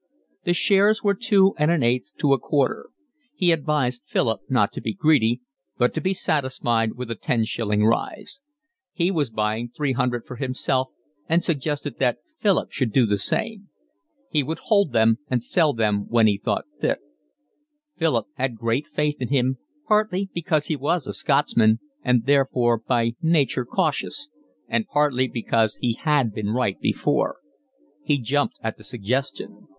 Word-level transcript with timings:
The 0.45 0.53
shares 0.53 1.03
were 1.03 1.13
two 1.13 1.53
and 1.59 1.69
an 1.69 1.83
eighth 1.83 2.09
to 2.17 2.33
a 2.33 2.39
quarter. 2.39 2.87
He 3.35 3.51
advised 3.51 4.01
Philip 4.07 4.41
not 4.49 4.73
to 4.73 4.81
be 4.81 4.95
greedy, 4.95 5.41
but 5.77 5.93
to 5.93 6.01
be 6.01 6.15
satisfied 6.15 6.93
with 6.95 7.11
a 7.11 7.15
ten 7.15 7.45
shilling 7.45 7.85
rise. 7.85 8.41
He 8.93 9.11
was 9.11 9.29
buying 9.29 9.69
three 9.69 9.91
hundred 9.93 10.25
for 10.25 10.37
himself 10.37 10.87
and 11.29 11.43
suggested 11.43 11.99
that 11.99 12.17
Philip 12.39 12.71
should 12.71 12.91
do 12.91 13.05
the 13.05 13.19
same. 13.19 13.69
He 14.31 14.41
would 14.41 14.57
hold 14.71 14.91
them 14.91 15.19
and 15.29 15.43
sell 15.43 15.71
when 15.75 16.25
he 16.25 16.35
thought 16.39 16.65
fit. 16.79 16.97
Philip 17.95 18.25
had 18.37 18.55
great 18.57 18.87
faith 18.87 19.17
in 19.19 19.27
him, 19.27 19.59
partly 19.87 20.31
because 20.33 20.65
he 20.65 20.75
was 20.75 21.05
a 21.05 21.13
Scotsman 21.13 21.77
and 22.03 22.25
therefore 22.25 22.79
by 22.79 23.11
nature 23.21 23.65
cautious, 23.65 24.29
and 24.67 24.87
partly 24.87 25.27
because 25.27 25.75
he 25.75 25.93
had 25.93 26.33
been 26.33 26.49
right 26.49 26.79
before. 26.81 27.37
He 28.03 28.17
jumped 28.17 28.57
at 28.63 28.77
the 28.79 28.83
suggestion. 28.83 29.67